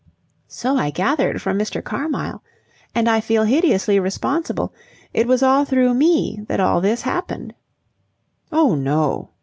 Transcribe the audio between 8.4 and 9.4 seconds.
"Oh, no."